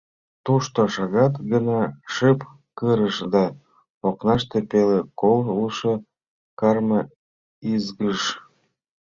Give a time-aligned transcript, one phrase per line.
[0.45, 1.81] Тошто шагат гына
[2.13, 2.39] шып
[2.77, 3.43] кырыш, да
[4.07, 5.93] окнаште пеле колышо
[6.59, 7.01] карме
[7.73, 8.21] ызгыш.